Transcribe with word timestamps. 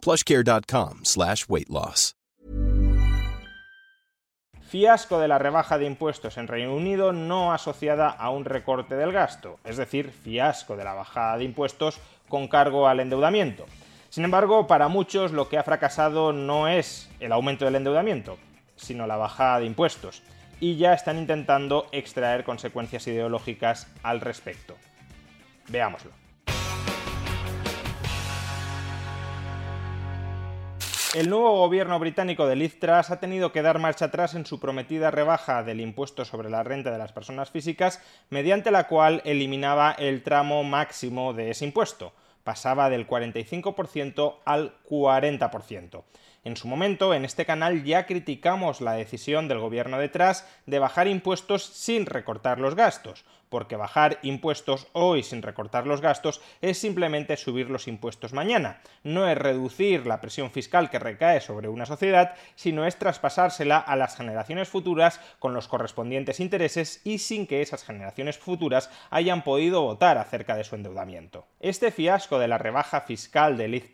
plushcare.com 0.00 1.00
slash 1.04 1.44
weight 1.48 1.68
loss. 1.68 2.14
Fiasco 4.70 5.18
de 5.18 5.26
la 5.26 5.40
rebaja 5.40 5.78
de 5.78 5.84
impuestos 5.84 6.38
en 6.38 6.46
Reino 6.46 6.76
Unido 6.76 7.12
no 7.12 7.52
asociada 7.52 8.08
a 8.08 8.30
un 8.30 8.44
recorte 8.44 8.94
del 8.94 9.10
gasto, 9.10 9.58
es 9.64 9.76
decir, 9.76 10.12
fiasco 10.12 10.76
de 10.76 10.84
la 10.84 10.94
bajada 10.94 11.38
de 11.38 11.44
impuestos 11.44 11.98
con 12.28 12.46
cargo 12.46 12.86
al 12.86 13.00
endeudamiento. 13.00 13.66
Sin 14.10 14.22
embargo, 14.22 14.68
para 14.68 14.86
muchos 14.86 15.32
lo 15.32 15.48
que 15.48 15.58
ha 15.58 15.64
fracasado 15.64 16.32
no 16.32 16.68
es 16.68 17.10
el 17.18 17.32
aumento 17.32 17.64
del 17.64 17.74
endeudamiento, 17.74 18.38
sino 18.76 19.08
la 19.08 19.16
bajada 19.16 19.58
de 19.58 19.66
impuestos, 19.66 20.22
y 20.60 20.76
ya 20.76 20.92
están 20.92 21.18
intentando 21.18 21.88
extraer 21.90 22.44
consecuencias 22.44 23.08
ideológicas 23.08 23.88
al 24.04 24.20
respecto. 24.20 24.76
Veámoslo. 25.66 26.19
El 31.12 31.28
nuevo 31.28 31.56
gobierno 31.56 31.98
británico 31.98 32.46
de 32.46 32.54
Liz 32.54 32.78
Truss 32.78 33.10
ha 33.10 33.18
tenido 33.18 33.50
que 33.50 33.62
dar 33.62 33.80
marcha 33.80 34.04
atrás 34.04 34.36
en 34.36 34.46
su 34.46 34.60
prometida 34.60 35.10
rebaja 35.10 35.64
del 35.64 35.80
impuesto 35.80 36.24
sobre 36.24 36.50
la 36.50 36.62
renta 36.62 36.92
de 36.92 36.98
las 36.98 37.10
personas 37.10 37.50
físicas, 37.50 38.00
mediante 38.28 38.70
la 38.70 38.86
cual 38.86 39.20
eliminaba 39.24 39.90
el 39.90 40.22
tramo 40.22 40.62
máximo 40.62 41.32
de 41.32 41.50
ese 41.50 41.64
impuesto. 41.64 42.12
Pasaba 42.44 42.90
del 42.90 43.08
45% 43.08 44.36
al 44.44 44.72
40%. 44.88 46.04
En 46.44 46.56
su 46.56 46.68
momento, 46.68 47.12
en 47.12 47.24
este 47.24 47.44
canal 47.44 47.82
ya 47.82 48.06
criticamos 48.06 48.80
la 48.80 48.92
decisión 48.92 49.48
del 49.48 49.58
gobierno 49.58 49.98
de 49.98 50.08
Truss 50.10 50.44
de 50.66 50.78
bajar 50.78 51.08
impuestos 51.08 51.64
sin 51.64 52.06
recortar 52.06 52.60
los 52.60 52.76
gastos, 52.76 53.24
porque 53.50 53.76
bajar 53.76 54.18
impuestos 54.22 54.86
hoy 54.92 55.22
sin 55.22 55.42
recortar 55.42 55.86
los 55.86 56.00
gastos 56.00 56.40
es 56.62 56.78
simplemente 56.78 57.36
subir 57.36 57.68
los 57.68 57.86
impuestos 57.86 58.32
mañana. 58.32 58.80
No 59.02 59.28
es 59.28 59.36
reducir 59.36 60.06
la 60.06 60.22
presión 60.22 60.50
fiscal 60.50 60.88
que 60.88 60.98
recae 60.98 61.42
sobre 61.42 61.68
una 61.68 61.84
sociedad, 61.84 62.34
sino 62.54 62.86
es 62.86 62.96
traspasársela 62.96 63.76
a 63.76 63.96
las 63.96 64.16
generaciones 64.16 64.68
futuras 64.68 65.20
con 65.38 65.52
los 65.52 65.68
correspondientes 65.68 66.40
intereses 66.40 67.02
y 67.04 67.18
sin 67.18 67.46
que 67.46 67.60
esas 67.60 67.84
generaciones 67.84 68.38
futuras 68.38 68.90
hayan 69.10 69.42
podido 69.42 69.82
votar 69.82 70.16
acerca 70.16 70.56
de 70.56 70.64
su 70.64 70.76
endeudamiento. 70.76 71.46
Este 71.60 71.90
fiasco 71.90 72.38
de 72.38 72.48
la 72.48 72.56
rebaja 72.56 73.02
fiscal 73.02 73.58
de 73.58 73.68
Liz 73.68 73.90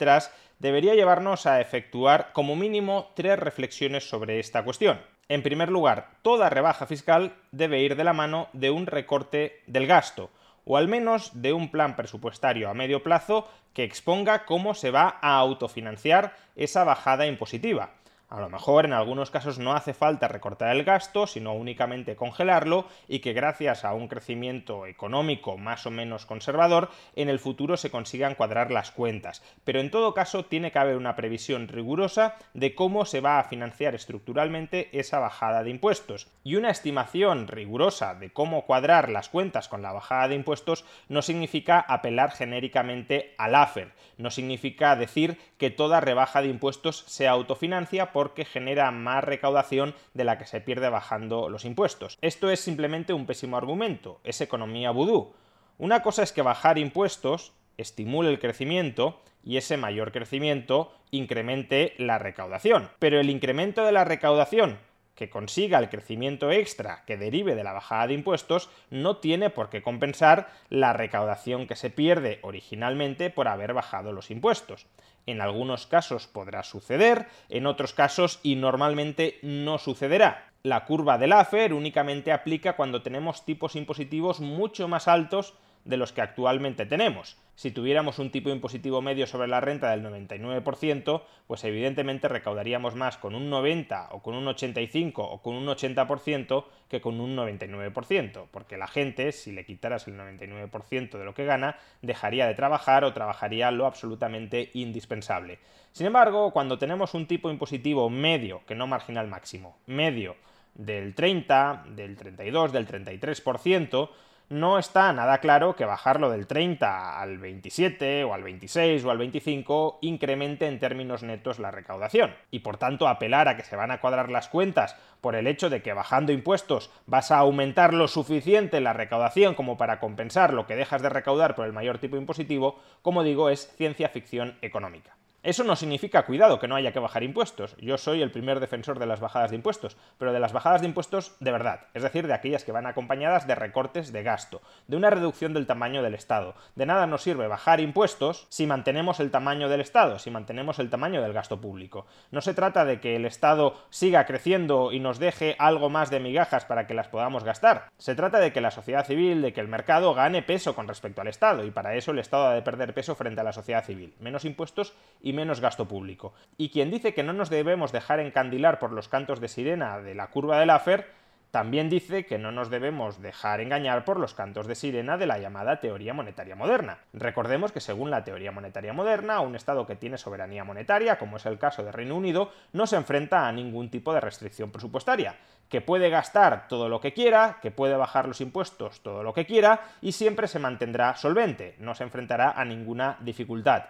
debería 0.59 0.95
llevarnos 0.95 1.47
a 1.47 1.61
efectuar 1.61 2.33
como 2.33 2.57
mínimo 2.57 3.12
tres 3.15 3.39
reflexiones 3.39 4.09
sobre 4.09 4.39
esta 4.39 4.62
cuestión. 4.62 5.01
En 5.28 5.42
primer 5.42 5.70
lugar, 5.70 6.10
toda 6.22 6.50
rebaja 6.50 6.86
fiscal 6.86 7.34
debe 7.50 7.80
ir 7.80 7.96
de 7.96 8.05
la 8.05 8.12
mano 8.12 8.48
de 8.52 8.70
un 8.70 8.86
recorte 8.86 9.60
del 9.66 9.88
gasto, 9.88 10.30
o 10.64 10.77
al 10.77 10.86
menos 10.86 11.30
de 11.42 11.52
un 11.52 11.70
plan 11.70 11.96
presupuestario 11.96 12.70
a 12.70 12.74
medio 12.74 13.02
plazo 13.02 13.48
que 13.72 13.82
exponga 13.82 14.44
cómo 14.44 14.74
se 14.74 14.91
va 14.91 15.19
a 15.20 15.36
autofinanciar 15.36 16.36
esa 16.54 16.84
bajada 16.84 17.27
impositiva. 17.27 17.91
A 18.28 18.41
lo 18.41 18.48
mejor 18.48 18.84
en 18.84 18.92
algunos 18.92 19.30
casos 19.30 19.60
no 19.60 19.74
hace 19.74 19.94
falta 19.94 20.27
recortar 20.27 20.74
el 20.74 20.82
gasto, 20.82 21.28
sino 21.28 21.55
únicamente 21.55 22.16
congelarlo 22.16 22.86
y 23.06 23.20
que 23.20 23.32
gracias 23.32 23.84
a 23.84 23.94
un 23.94 24.08
crecimiento 24.08 24.86
económico 24.86 25.56
más 25.58 25.86
o 25.86 25.92
menos 25.92 26.26
conservador, 26.26 26.91
en 27.15 27.28
el 27.28 27.38
futuro 27.38 27.76
se 27.76 27.92
consigan 27.92 28.34
cuadrar 28.34 28.72
las 28.72 28.91
cuentas. 28.91 29.44
Pero 29.62 29.78
en 29.78 29.92
todo 29.92 30.12
caso 30.12 30.44
tiene 30.44 30.72
que 30.72 30.78
haber 30.81 30.97
una 30.97 31.15
previsión 31.15 31.69
rigurosa 31.69 32.34
de 32.53 32.75
cómo 32.75 33.04
se 33.04 33.20
va 33.20 33.38
a 33.38 33.44
financiar 33.44 33.94
estructuralmente 33.94 34.88
esa 34.98 35.20
bajada 35.20 35.62
de 35.62 35.70
impuestos. 35.70 36.26
Y 36.42 36.56
una 36.56 36.70
estimación 36.70 37.47
rigurosa 37.47 38.16
de 38.16 38.32
cómo 38.32 38.66
cuadrar 38.66 39.09
las 39.09 39.28
cuentas 39.28 39.69
con 39.69 39.82
la 39.82 39.92
bajada 39.92 40.26
de 40.26 40.34
impuestos 40.34 40.84
no 41.09 41.22
significa 41.22 41.78
apelar 41.78 42.32
genéricamente 42.32 43.36
al 43.38 43.54
AFER, 43.54 43.92
no 44.19 44.32
significa 44.32 44.97
decir 44.97 45.38
que 45.59 45.70
toda 45.70 46.00
rebaja 46.00 46.42
de 46.42 46.48
impuestos 46.48 47.04
se 47.06 47.28
autofinancia 47.28 48.12
porque 48.16 48.47
genera 48.47 48.91
más 48.93 49.22
recaudación 49.22 49.94
de 50.15 50.25
la 50.25 50.38
que 50.38 50.47
se 50.47 50.62
pierde 50.62 50.88
bajando 50.88 51.50
los 51.50 51.66
impuestos. 51.66 52.16
Esto 52.22 52.49
es 52.49 52.60
simplemente 52.60 53.12
un 53.12 53.27
pésimo 53.27 53.59
argumento, 53.59 54.22
es 54.25 54.41
economía 54.41 54.91
vudú. 54.91 55.34
Una 55.77 56.00
cosa 56.00 56.22
es 56.22 56.32
que 56.32 56.41
bajar 56.41 56.78
impuestos 56.78 57.53
estimule 57.77 58.31
el 58.31 58.38
crecimiento 58.38 59.21
y 59.44 59.59
ese 59.59 59.77
mayor 59.77 60.12
crecimiento 60.12 60.94
incremente 61.10 61.93
la 61.99 62.16
recaudación. 62.16 62.88
Pero 63.00 63.21
el 63.21 63.28
incremento 63.28 63.84
de 63.84 63.93
la 63.93 64.06
recaudación 64.06 64.78
que 65.15 65.28
consiga 65.28 65.78
el 65.78 65.91
crecimiento 65.91 66.50
extra 66.50 67.04
que 67.06 67.19
derive 67.19 67.54
de 67.54 67.65
la 67.65 67.75
bajada 67.75 68.06
de 68.06 68.15
impuestos 68.15 68.71
no 68.88 69.19
tiene 69.19 69.50
por 69.50 69.69
qué 69.69 69.83
compensar 69.83 70.48
la 70.71 70.94
recaudación 70.94 71.66
que 71.66 71.77
se 71.77 71.91
pierde 71.91 72.38
originalmente 72.41 73.28
por 73.28 73.47
haber 73.47 73.75
bajado 73.75 74.12
los 74.12 74.31
impuestos. 74.31 74.87
En 75.26 75.41
algunos 75.41 75.87
casos 75.87 76.28
podrá 76.28 76.62
suceder, 76.62 77.26
en 77.48 77.66
otros 77.66 77.92
casos 77.92 78.38
y 78.42 78.54
normalmente 78.54 79.38
no 79.42 79.78
sucederá. 79.78 80.53
La 80.62 80.84
curva 80.84 81.19
del 81.19 81.32
AFER 81.32 81.72
únicamente 81.72 82.32
aplica 82.32 82.76
cuando 82.76 83.03
tenemos 83.03 83.44
tipos 83.44 83.76
impositivos 83.76 84.41
mucho 84.41 84.88
más 84.88 85.09
altos 85.09 85.54
de 85.86 85.97
los 85.97 86.12
que 86.12 86.20
actualmente 86.20 86.84
tenemos. 86.84 87.38
Si 87.54 87.70
tuviéramos 87.70 88.19
un 88.19 88.30
tipo 88.30 88.50
impositivo 88.50 89.00
medio 89.00 89.26
sobre 89.26 89.48
la 89.48 89.60
renta 89.60 89.91
del 89.91 90.04
99%, 90.04 91.22
pues 91.47 91.64
evidentemente 91.64 92.28
recaudaríamos 92.28 92.97
más 92.97 93.16
con 93.16 93.34
un 93.34 93.48
90 93.48 94.08
o 94.10 94.20
con 94.20 94.34
un 94.34 94.47
85 94.47 95.22
o 95.22 95.41
con 95.41 95.54
un 95.54 95.66
80% 95.66 96.64
que 96.88 97.00
con 97.00 97.20
un 97.20 97.36
99%, 97.36 98.48
porque 98.50 98.76
la 98.76 98.88
gente, 98.88 99.32
si 99.32 99.52
le 99.52 99.64
quitaras 99.64 100.06
el 100.06 100.19
99% 100.19 101.19
de 101.19 101.24
lo 101.24 101.34
que 101.34 101.47
gana, 101.47 101.78
dejaría 102.03 102.47
de 102.47 102.54
trabajar 102.54 103.04
o 103.04 103.14
trabajaría 103.14 103.70
lo 103.70 103.86
absolutamente 103.86 104.70
indispensable. 104.74 105.60
Sin 105.92 106.06
embargo, 106.06 106.50
cuando 106.50 106.78
tenemos 106.78 107.14
un 107.14 107.26
tipo 107.26 107.50
impositivo 107.50 108.10
medio, 108.10 108.62
que 108.66 108.74
no 108.74 108.86
marginal 108.86 109.28
máximo, 109.28 109.78
medio 109.86 110.36
del 110.74 111.14
30, 111.14 111.84
del 111.94 112.16
32, 112.16 112.72
del 112.72 112.86
33%, 112.86 114.10
no 114.49 114.79
está 114.79 115.12
nada 115.12 115.39
claro 115.39 115.75
que 115.75 115.84
bajarlo 115.84 116.31
del 116.31 116.47
30 116.47 117.21
al 117.21 117.39
27 117.39 118.25
o 118.25 118.33
al 118.33 118.45
26 118.45 119.05
o 119.05 119.11
al 119.11 119.19
25 119.19 119.99
incremente 120.03 120.69
en 120.69 120.79
términos 120.79 121.23
netos 121.23 121.59
la 121.59 121.73
recaudación. 121.73 122.34
Y 122.51 122.61
por 122.61 122.77
tanto 122.77 123.09
apelar 123.09 123.49
a 123.49 123.57
que 123.57 123.65
se 123.65 123.77
van 123.77 123.91
a 123.91 124.01
cuadrar 124.01 124.31
las 124.31 124.49
cuentas 124.49 124.97
por 125.21 125.34
el 125.34 125.47
hecho 125.47 125.69
de 125.69 125.83
que 125.83 125.93
bajando 125.93 126.33
impuestos 126.33 126.91
vas 127.07 127.31
a 127.31 127.39
aumentar 127.39 127.93
lo 127.93 128.07
suficiente 128.07 128.81
la 128.81 128.93
recaudación 128.93 129.55
como 129.55 129.77
para 129.77 129.99
compensar 129.99 130.53
lo 130.53 130.67
que 130.67 130.77
dejas 130.77 131.03
de 131.03 131.09
recaudar 131.09 131.57
por 131.57 131.67
el 131.67 131.73
mayor 131.73 131.99
tipo 131.99 132.17
impositivo, 132.17 132.81
como 133.03 133.25
digo, 133.25 133.51
es 133.51 133.75
ciencia 133.77 134.09
ficción 134.09 134.59
económica. 134.63 135.17
Eso 135.42 135.62
no 135.62 135.76
significa, 135.76 136.24
cuidado, 136.26 136.58
que 136.58 136.66
no 136.66 136.74
haya 136.74 136.92
que 136.92 136.98
bajar 136.98 137.22
impuestos. 137.22 137.76
Yo 137.78 137.98
soy 137.98 138.20
el 138.20 138.32
primer 138.32 138.58
defensor 138.58 138.98
de 138.98 139.06
las 139.06 139.20
bajadas 139.20 139.50
de 139.50 139.56
impuestos, 139.56 139.97
pero 140.19 140.32
de 140.32 140.41
las 140.41 140.52
bajadas 140.52 140.80
de 140.80 140.88
impuestos 140.88 141.36
de 141.38 141.52
verdad, 141.52 141.86
es 141.94 142.02
decir, 142.02 142.26
de 142.26 142.34
aquellas 142.34 142.64
que 142.64 142.72
van 142.72 142.86
acompañadas 142.86 143.47
de 143.47 143.54
recortes 143.54 144.12
de 144.12 144.22
gasto, 144.22 144.60
de 144.88 144.97
una 144.97 145.10
reducción 145.10 145.54
del 145.54 145.66
tamaño 145.66 146.02
del 146.02 146.14
Estado. 146.14 146.54
De 146.74 146.86
nada 146.86 147.06
nos 147.06 147.22
sirve 147.22 147.47
bajar 147.47 147.80
impuestos 147.80 148.47
si 148.48 148.66
mantenemos 148.66 149.20
el 149.20 149.30
tamaño 149.30 149.69
del 149.69 149.80
Estado, 149.80 150.19
si 150.19 150.30
mantenemos 150.30 150.78
el 150.78 150.91
tamaño 150.91 151.22
del 151.22 151.32
gasto 151.32 151.60
público. 151.60 152.06
No 152.30 152.41
se 152.41 152.54
trata 152.54 152.84
de 152.84 153.00
que 153.00 153.14
el 153.14 153.24
Estado 153.24 153.74
siga 153.91 154.27
creciendo 154.27 154.91
y 154.91 154.98
nos 154.98 155.18
deje 155.18 155.54
algo 155.59 155.91
más 155.91 156.10
de 156.10 156.21
migajas 156.21 156.65
para 156.65 156.86
que 156.86 156.94
las 156.94 157.09
podamos 157.09 157.44
gastar. 157.44 157.89
Se 157.98 158.15
trata 158.15 158.41
de 158.41 158.53
que 158.53 158.60
la 158.60 158.71
sociedad 158.71 159.06
civil, 159.06 159.42
de 159.42 159.53
que 159.53 159.60
el 159.60 159.68
mercado 159.68 160.15
gane 160.15 160.42
peso 160.42 160.74
con 160.74 160.89
respecto 160.89 161.21
al 161.21 161.28
Estado, 161.28 161.65
y 161.65 161.71
para 161.71 161.94
eso 161.94 162.10
el 162.10 162.18
Estado 162.18 162.47
ha 162.48 162.54
de 162.54 162.62
perder 162.62 162.94
peso 162.94 163.15
frente 163.15 163.41
a 163.41 163.44
la 163.44 163.53
sociedad 163.53 163.84
civil. 163.84 164.15
Menos 164.18 164.44
impuestos 164.44 164.92
y 165.22 165.35
menos 165.36 165.60
gasto 165.60 165.86
público. 165.86 166.34
Y 166.56 166.71
quien 166.71 166.91
dice 166.91 167.15
que 167.15 167.22
no 167.22 167.33
nos 167.33 167.50
debemos 167.50 167.92
dejar 167.92 168.18
encandilar 168.18 168.80
por 168.80 168.91
los 168.91 169.09
cantos 169.09 169.41
de 169.41 169.47
sirena 169.47 170.00
de 170.00 170.16
la 170.16 170.30
curva 170.30 170.59
del 170.59 170.71
AFER, 170.71 171.06
también 171.50 171.88
dice 171.88 172.27
que 172.27 172.36
no 172.36 172.53
nos 172.53 172.68
debemos 172.68 173.22
dejar 173.22 173.60
engañar 173.60 174.04
por 174.04 174.18
los 174.18 174.34
cantos 174.34 174.66
de 174.66 174.74
sirena 174.74 175.16
de 175.16 175.27
la 175.27 175.38
llamada 175.38 175.80
teoría 175.80 176.12
monetaria 176.12 176.54
moderna. 176.54 176.98
Recordemos 177.15 177.72
que 177.72 177.80
según 177.80 178.10
la 178.10 178.24
teoría 178.24 178.53
monetaria 178.53 178.92
moderna, 178.92 179.41
un 179.41 179.56
Estado 179.56 179.86
que 179.86 179.97
tiene 179.97 180.18
soberanía 180.18 180.65
monetaria, 180.65 181.18
como 181.18 181.39
es 181.39 181.47
el 181.47 181.59
caso 181.59 181.82
de 181.82 181.92
Reino 181.92 182.16
Unido, 182.16 182.50
no 182.72 182.86
se 182.86 182.97
enfrenta 182.97 183.48
a 183.48 183.53
ningún 183.53 183.91
tipo 183.91 184.12
de 184.12 184.21
restricción 184.21 184.71
presupuestaria, 184.71 185.36
que 185.71 185.80
puede 185.80 186.10
gastar 186.10 186.68
todo 186.68 186.89
lo 186.89 187.00
que 187.00 187.15
quiera, 187.15 187.59
que 187.62 187.71
puede 187.71 187.97
bajar 187.97 188.28
los 188.28 188.41
impuestos 188.41 189.00
todo 189.00 189.22
lo 189.22 189.32
que 189.32 189.47
quiera 189.47 189.80
y 190.03 190.12
siempre 190.12 190.48
se 190.48 190.59
mantendrá 190.59 191.16
solvente, 191.16 191.77
no 191.78 191.94
se 191.94 192.04
enfrentará 192.04 192.50
a 192.50 192.65
ninguna 192.65 193.16
dificultad. 193.21 193.84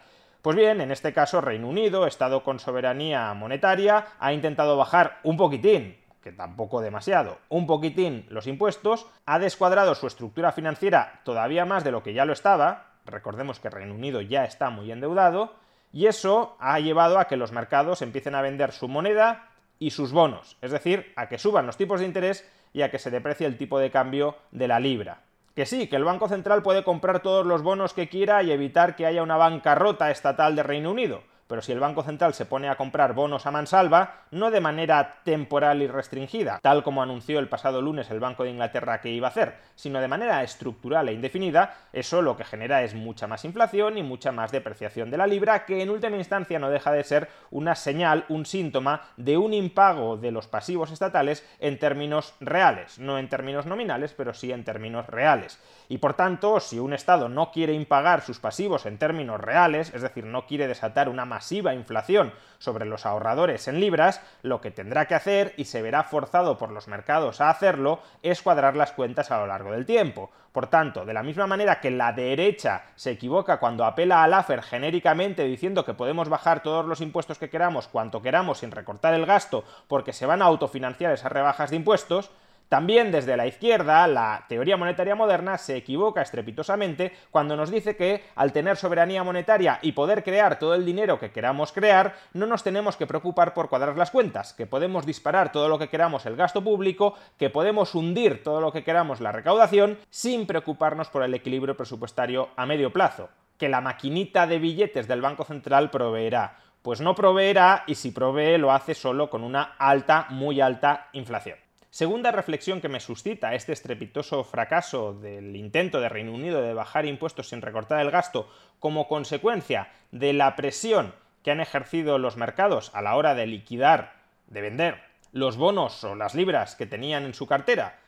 Pues 0.46 0.54
bien, 0.54 0.80
en 0.80 0.92
este 0.92 1.12
caso 1.12 1.40
Reino 1.40 1.68
Unido, 1.68 2.06
Estado 2.06 2.44
con 2.44 2.60
soberanía 2.60 3.34
monetaria, 3.34 4.06
ha 4.20 4.32
intentado 4.32 4.76
bajar 4.76 5.18
un 5.24 5.36
poquitín, 5.36 5.96
que 6.22 6.30
tampoco 6.30 6.80
demasiado, 6.80 7.38
un 7.48 7.66
poquitín 7.66 8.26
los 8.28 8.46
impuestos, 8.46 9.08
ha 9.26 9.40
descuadrado 9.40 9.96
su 9.96 10.06
estructura 10.06 10.52
financiera 10.52 11.20
todavía 11.24 11.64
más 11.64 11.82
de 11.82 11.90
lo 11.90 12.04
que 12.04 12.14
ya 12.14 12.24
lo 12.24 12.32
estaba, 12.32 12.92
recordemos 13.06 13.58
que 13.58 13.70
Reino 13.70 13.92
Unido 13.92 14.20
ya 14.20 14.44
está 14.44 14.70
muy 14.70 14.92
endeudado, 14.92 15.52
y 15.92 16.06
eso 16.06 16.56
ha 16.60 16.78
llevado 16.78 17.18
a 17.18 17.26
que 17.26 17.36
los 17.36 17.50
mercados 17.50 18.00
empiecen 18.00 18.36
a 18.36 18.42
vender 18.42 18.70
su 18.70 18.86
moneda 18.86 19.48
y 19.80 19.90
sus 19.90 20.12
bonos, 20.12 20.58
es 20.62 20.70
decir, 20.70 21.12
a 21.16 21.28
que 21.28 21.38
suban 21.38 21.66
los 21.66 21.76
tipos 21.76 21.98
de 21.98 22.06
interés 22.06 22.48
y 22.72 22.82
a 22.82 22.90
que 22.92 23.00
se 23.00 23.10
deprecie 23.10 23.48
el 23.48 23.58
tipo 23.58 23.80
de 23.80 23.90
cambio 23.90 24.36
de 24.52 24.68
la 24.68 24.78
libra. 24.78 25.25
Que 25.56 25.64
sí, 25.64 25.86
que 25.86 25.96
el 25.96 26.04
Banco 26.04 26.28
Central 26.28 26.62
puede 26.62 26.84
comprar 26.84 27.22
todos 27.22 27.46
los 27.46 27.62
bonos 27.62 27.94
que 27.94 28.10
quiera 28.10 28.42
y 28.42 28.52
evitar 28.52 28.94
que 28.94 29.06
haya 29.06 29.22
una 29.22 29.38
bancarrota 29.38 30.10
estatal 30.10 30.54
de 30.54 30.62
Reino 30.62 30.90
Unido, 30.90 31.22
pero 31.46 31.62
si 31.62 31.72
el 31.72 31.80
Banco 31.80 32.02
Central 32.02 32.34
se 32.34 32.46
pone 32.46 32.68
a 32.68 32.76
comprar 32.76 33.14
bonos 33.14 33.46
a 33.46 33.50
mansalva, 33.50 34.22
no 34.30 34.50
de 34.50 34.60
manera 34.60 35.20
temporal 35.24 35.82
y 35.82 35.86
restringida, 35.86 36.58
tal 36.62 36.82
como 36.82 37.02
anunció 37.02 37.38
el 37.38 37.48
pasado 37.48 37.80
lunes 37.80 38.10
el 38.10 38.20
Banco 38.20 38.44
de 38.44 38.50
Inglaterra 38.50 39.00
que 39.00 39.10
iba 39.10 39.28
a 39.28 39.30
hacer, 39.30 39.56
sino 39.74 40.00
de 40.00 40.08
manera 40.08 40.42
estructural 40.42 41.08
e 41.08 41.12
indefinida, 41.12 41.74
eso 41.92 42.22
lo 42.22 42.36
que 42.36 42.44
genera 42.44 42.82
es 42.82 42.94
mucha 42.94 43.26
más 43.26 43.44
inflación 43.44 43.98
y 43.98 44.02
mucha 44.02 44.32
más 44.32 44.52
depreciación 44.52 45.10
de 45.10 45.18
la 45.18 45.26
libra, 45.26 45.64
que 45.64 45.82
en 45.82 45.90
última 45.90 46.16
instancia 46.16 46.58
no 46.58 46.70
deja 46.70 46.92
de 46.92 47.04
ser 47.04 47.28
una 47.50 47.74
señal, 47.74 48.24
un 48.28 48.46
síntoma 48.46 49.02
de 49.16 49.36
un 49.36 49.54
impago 49.54 50.16
de 50.16 50.30
los 50.30 50.48
pasivos 50.48 50.90
estatales 50.90 51.46
en 51.60 51.78
términos 51.78 52.34
reales, 52.40 52.98
no 52.98 53.18
en 53.18 53.28
términos 53.28 53.66
nominales, 53.66 54.14
pero 54.14 54.34
sí 54.34 54.52
en 54.52 54.64
términos 54.64 55.06
reales. 55.06 55.60
Y 55.88 55.98
por 55.98 56.14
tanto, 56.14 56.60
si 56.60 56.78
un 56.78 56.92
Estado 56.92 57.28
no 57.28 57.50
quiere 57.52 57.72
impagar 57.72 58.22
sus 58.22 58.38
pasivos 58.38 58.86
en 58.86 58.98
términos 58.98 59.40
reales, 59.40 59.92
es 59.94 60.02
decir, 60.02 60.24
no 60.24 60.46
quiere 60.46 60.66
desatar 60.66 61.08
una 61.08 61.24
masiva 61.36 61.74
inflación 61.74 62.32
sobre 62.58 62.86
los 62.86 63.04
ahorradores 63.04 63.68
en 63.68 63.78
libras, 63.78 64.22
lo 64.40 64.62
que 64.62 64.70
tendrá 64.70 65.04
que 65.04 65.14
hacer, 65.14 65.52
y 65.58 65.66
se 65.66 65.82
verá 65.82 66.02
forzado 66.02 66.56
por 66.56 66.72
los 66.72 66.88
mercados 66.88 67.42
a 67.42 67.50
hacerlo, 67.50 68.00
es 68.22 68.40
cuadrar 68.40 68.74
las 68.74 68.92
cuentas 68.92 69.30
a 69.30 69.38
lo 69.38 69.46
largo 69.46 69.72
del 69.72 69.84
tiempo. 69.84 70.30
Por 70.52 70.68
tanto, 70.68 71.04
de 71.04 71.12
la 71.12 71.22
misma 71.22 71.46
manera 71.46 71.78
que 71.78 71.90
la 71.90 72.14
derecha 72.14 72.84
se 72.94 73.10
equivoca 73.10 73.58
cuando 73.58 73.84
apela 73.84 74.24
al 74.24 74.32
AFER 74.32 74.62
genéricamente 74.62 75.44
diciendo 75.44 75.84
que 75.84 75.92
podemos 75.92 76.30
bajar 76.30 76.62
todos 76.62 76.86
los 76.86 77.02
impuestos 77.02 77.38
que 77.38 77.50
queramos 77.50 77.86
cuanto 77.86 78.22
queramos 78.22 78.60
sin 78.60 78.70
recortar 78.70 79.12
el 79.12 79.26
gasto 79.26 79.64
porque 79.86 80.14
se 80.14 80.24
van 80.24 80.40
a 80.40 80.46
autofinanciar 80.46 81.12
esas 81.12 81.30
rebajas 81.30 81.68
de 81.68 81.76
impuestos, 81.76 82.30
también 82.68 83.12
desde 83.12 83.36
la 83.36 83.46
izquierda, 83.46 84.08
la 84.08 84.44
teoría 84.48 84.76
monetaria 84.76 85.14
moderna 85.14 85.56
se 85.56 85.76
equivoca 85.76 86.22
estrepitosamente 86.22 87.12
cuando 87.30 87.56
nos 87.56 87.70
dice 87.70 87.94
que 87.94 88.24
al 88.34 88.52
tener 88.52 88.76
soberanía 88.76 89.22
monetaria 89.22 89.78
y 89.82 89.92
poder 89.92 90.24
crear 90.24 90.58
todo 90.58 90.74
el 90.74 90.84
dinero 90.84 91.20
que 91.20 91.30
queramos 91.30 91.70
crear, 91.70 92.16
no 92.32 92.44
nos 92.46 92.64
tenemos 92.64 92.96
que 92.96 93.06
preocupar 93.06 93.54
por 93.54 93.68
cuadrar 93.68 93.96
las 93.96 94.10
cuentas, 94.10 94.52
que 94.52 94.66
podemos 94.66 95.06
disparar 95.06 95.52
todo 95.52 95.68
lo 95.68 95.78
que 95.78 95.88
queramos 95.88 96.26
el 96.26 96.34
gasto 96.34 96.62
público, 96.64 97.14
que 97.38 97.50
podemos 97.50 97.94
hundir 97.94 98.42
todo 98.42 98.60
lo 98.60 98.72
que 98.72 98.82
queramos 98.82 99.20
la 99.20 99.30
recaudación, 99.30 99.98
sin 100.10 100.46
preocuparnos 100.46 101.08
por 101.08 101.22
el 101.22 101.34
equilibrio 101.34 101.76
presupuestario 101.76 102.48
a 102.56 102.66
medio 102.66 102.92
plazo, 102.92 103.28
que 103.58 103.68
la 103.68 103.80
maquinita 103.80 104.48
de 104.48 104.58
billetes 104.58 105.06
del 105.06 105.20
Banco 105.22 105.44
Central 105.44 105.90
proveerá. 105.90 106.56
Pues 106.82 107.00
no 107.00 107.14
proveerá 107.14 107.84
y 107.86 107.94
si 107.94 108.10
provee 108.10 108.58
lo 108.58 108.72
hace 108.72 108.94
solo 108.94 109.30
con 109.30 109.44
una 109.44 109.74
alta, 109.78 110.26
muy 110.30 110.60
alta 110.60 111.08
inflación. 111.12 111.65
Segunda 111.90 112.30
reflexión 112.30 112.80
que 112.80 112.88
me 112.88 113.00
suscita 113.00 113.54
este 113.54 113.72
estrepitoso 113.72 114.44
fracaso 114.44 115.14
del 115.14 115.56
intento 115.56 116.00
de 116.00 116.08
Reino 116.08 116.32
Unido 116.32 116.60
de 116.60 116.74
bajar 116.74 117.06
impuestos 117.06 117.48
sin 117.48 117.62
recortar 117.62 118.00
el 118.00 118.10
gasto 118.10 118.50
como 118.80 119.08
consecuencia 119.08 119.90
de 120.10 120.32
la 120.32 120.56
presión 120.56 121.14
que 121.42 121.52
han 121.52 121.60
ejercido 121.60 122.18
los 122.18 122.36
mercados 122.36 122.90
a 122.94 123.02
la 123.02 123.16
hora 123.16 123.34
de 123.34 123.46
liquidar, 123.46 124.14
de 124.48 124.60
vender 124.60 125.00
los 125.32 125.56
bonos 125.56 126.02
o 126.04 126.14
las 126.14 126.34
libras 126.34 126.74
que 126.74 126.86
tenían 126.86 127.24
en 127.24 127.34
su 127.34 127.46
cartera, 127.46 127.98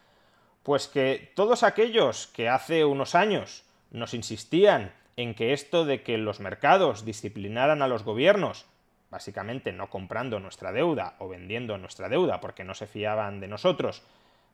pues 0.62 0.88
que 0.88 1.32
todos 1.34 1.62
aquellos 1.62 2.26
que 2.26 2.48
hace 2.48 2.84
unos 2.84 3.14
años 3.14 3.64
nos 3.90 4.12
insistían 4.12 4.92
en 5.16 5.34
que 5.34 5.52
esto 5.52 5.84
de 5.84 6.02
que 6.02 6.18
los 6.18 6.40
mercados 6.40 7.04
disciplinaran 7.04 7.82
a 7.82 7.88
los 7.88 8.04
gobiernos 8.04 8.66
básicamente 9.10 9.72
no 9.72 9.90
comprando 9.90 10.40
nuestra 10.40 10.72
deuda 10.72 11.14
o 11.18 11.28
vendiendo 11.28 11.78
nuestra 11.78 12.08
deuda 12.08 12.40
porque 12.40 12.64
no 12.64 12.74
se 12.74 12.86
fiaban 12.86 13.40
de 13.40 13.48
nosotros, 13.48 14.02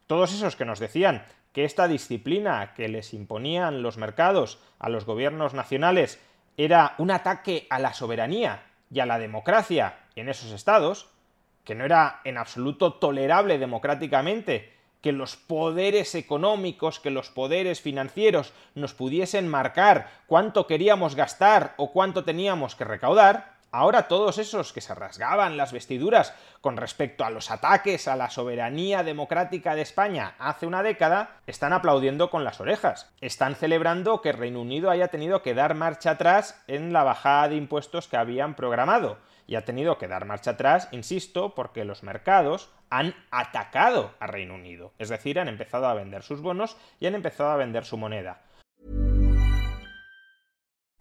todos 0.06 0.32
esos 0.32 0.56
que 0.56 0.64
nos 0.64 0.78
decían 0.78 1.24
que 1.52 1.64
esta 1.64 1.88
disciplina 1.88 2.74
que 2.74 2.88
les 2.88 3.14
imponían 3.14 3.82
los 3.82 3.96
mercados 3.96 4.58
a 4.78 4.88
los 4.88 5.06
gobiernos 5.06 5.54
nacionales 5.54 6.20
era 6.56 6.94
un 6.98 7.10
ataque 7.10 7.66
a 7.70 7.78
la 7.78 7.94
soberanía 7.94 8.64
y 8.90 9.00
a 9.00 9.06
la 9.06 9.18
democracia 9.18 9.98
en 10.14 10.28
esos 10.28 10.52
estados, 10.52 11.10
que 11.64 11.74
no 11.74 11.84
era 11.84 12.20
en 12.24 12.38
absoluto 12.38 12.94
tolerable 12.94 13.58
democráticamente 13.58 14.72
que 15.00 15.12
los 15.12 15.36
poderes 15.36 16.14
económicos, 16.14 16.98
que 16.98 17.10
los 17.10 17.28
poderes 17.28 17.80
financieros 17.80 18.52
nos 18.74 18.94
pudiesen 18.94 19.48
marcar 19.48 20.08
cuánto 20.26 20.66
queríamos 20.66 21.14
gastar 21.14 21.74
o 21.76 21.92
cuánto 21.92 22.24
teníamos 22.24 22.74
que 22.74 22.84
recaudar, 22.84 23.53
Ahora 23.76 24.06
todos 24.06 24.38
esos 24.38 24.72
que 24.72 24.80
se 24.80 24.94
rasgaban 24.94 25.56
las 25.56 25.72
vestiduras 25.72 26.32
con 26.60 26.76
respecto 26.76 27.24
a 27.24 27.30
los 27.30 27.50
ataques 27.50 28.06
a 28.06 28.14
la 28.14 28.30
soberanía 28.30 29.02
democrática 29.02 29.74
de 29.74 29.82
España 29.82 30.36
hace 30.38 30.64
una 30.68 30.84
década, 30.84 31.40
están 31.48 31.72
aplaudiendo 31.72 32.30
con 32.30 32.44
las 32.44 32.60
orejas. 32.60 33.12
Están 33.20 33.56
celebrando 33.56 34.22
que 34.22 34.30
Reino 34.30 34.60
Unido 34.60 34.92
haya 34.92 35.08
tenido 35.08 35.42
que 35.42 35.54
dar 35.54 35.74
marcha 35.74 36.12
atrás 36.12 36.62
en 36.68 36.92
la 36.92 37.02
bajada 37.02 37.48
de 37.48 37.56
impuestos 37.56 38.06
que 38.06 38.16
habían 38.16 38.54
programado. 38.54 39.18
Y 39.48 39.56
ha 39.56 39.64
tenido 39.64 39.98
que 39.98 40.06
dar 40.06 40.24
marcha 40.24 40.52
atrás, 40.52 40.86
insisto, 40.92 41.56
porque 41.56 41.84
los 41.84 42.04
mercados 42.04 42.70
han 42.90 43.12
atacado 43.32 44.14
a 44.20 44.28
Reino 44.28 44.54
Unido. 44.54 44.92
Es 45.00 45.08
decir, 45.08 45.40
han 45.40 45.48
empezado 45.48 45.86
a 45.86 45.94
vender 45.94 46.22
sus 46.22 46.40
bonos 46.40 46.76
y 47.00 47.06
han 47.08 47.16
empezado 47.16 47.50
a 47.50 47.56
vender 47.56 47.84
su 47.84 47.96
moneda. 47.96 48.38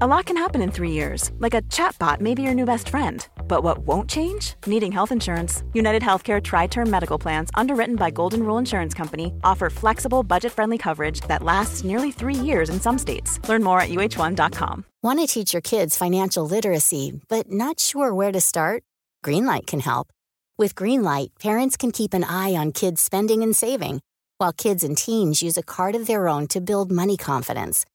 A 0.00 0.06
lot 0.06 0.26
can 0.26 0.36
happen 0.36 0.60
in 0.60 0.70
three 0.70 0.90
years. 0.90 1.30
Like 1.38 1.54
a 1.54 1.62
chatbot 1.62 2.20
may 2.20 2.34
be 2.34 2.42
your 2.42 2.54
new 2.54 2.66
best 2.66 2.90
friend. 2.90 3.26
But 3.48 3.62
what 3.62 3.78
won't 3.78 4.10
change? 4.10 4.54
Needing 4.66 4.92
health 4.92 5.10
insurance. 5.10 5.62
United 5.72 6.02
Healthcare 6.02 6.42
Tri-Term 6.42 6.90
Medical 6.90 7.18
Plans, 7.18 7.50
underwritten 7.54 7.96
by 7.96 8.10
Golden 8.10 8.42
Rule 8.42 8.58
Insurance 8.58 8.92
Company, 8.92 9.32
offer 9.42 9.70
flexible, 9.70 10.22
budget-friendly 10.22 10.76
coverage 10.78 11.22
that 11.28 11.42
lasts 11.42 11.82
nearly 11.82 12.12
three 12.12 12.34
years 12.34 12.68
in 12.68 12.78
some 12.78 12.98
states. 12.98 13.40
Learn 13.48 13.62
more 13.62 13.80
at 13.80 13.88
uh1.com. 13.88 14.84
Want 15.02 15.20
to 15.20 15.26
teach 15.26 15.54
your 15.54 15.62
kids 15.62 15.96
financial 15.96 16.44
literacy, 16.44 17.18
but 17.28 17.50
not 17.50 17.80
sure 17.80 18.12
where 18.12 18.32
to 18.32 18.40
start? 18.40 18.82
Greenlight 19.24 19.66
can 19.66 19.80
help. 19.80 20.08
With 20.58 20.74
Greenlight, 20.74 21.28
parents 21.40 21.76
can 21.76 21.90
keep 21.90 22.12
an 22.12 22.24
eye 22.24 22.54
on 22.54 22.72
kids' 22.72 23.00
spending 23.00 23.42
and 23.42 23.56
saving, 23.56 24.00
while 24.36 24.52
kids 24.52 24.84
and 24.84 24.96
teens 24.98 25.42
use 25.42 25.56
a 25.56 25.62
card 25.62 25.94
of 25.94 26.06
their 26.06 26.28
own 26.28 26.48
to 26.48 26.60
build 26.60 26.90
money 26.92 27.16
confidence. 27.16 27.86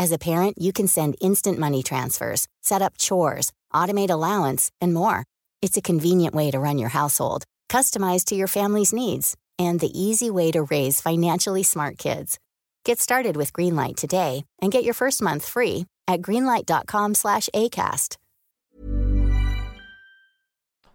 As 0.00 0.12
a 0.12 0.18
parent, 0.18 0.56
you 0.56 0.72
can 0.72 0.88
send 0.88 1.16
instant 1.20 1.58
money 1.58 1.82
transfers, 1.82 2.46
set 2.62 2.80
up 2.80 2.96
chores, 2.96 3.52
automate 3.70 4.08
allowance, 4.08 4.70
and 4.80 4.94
more. 4.94 5.24
It's 5.60 5.76
a 5.76 5.82
convenient 5.82 6.34
way 6.34 6.50
to 6.52 6.58
run 6.58 6.78
your 6.78 6.88
household, 6.88 7.44
customized 7.68 8.24
to 8.28 8.34
your 8.34 8.48
family's 8.48 8.94
needs, 8.94 9.36
and 9.58 9.78
the 9.78 9.92
easy 9.92 10.30
way 10.30 10.52
to 10.52 10.62
raise 10.62 11.02
financially 11.02 11.62
smart 11.62 11.98
kids. 11.98 12.38
Get 12.86 12.98
started 12.98 13.36
with 13.36 13.52
Greenlight 13.52 13.96
today 13.96 14.44
and 14.62 14.72
get 14.72 14.84
your 14.84 14.94
first 14.94 15.20
month 15.20 15.44
free 15.44 15.84
at 16.08 16.22
greenlight.com/acast. 16.22 18.16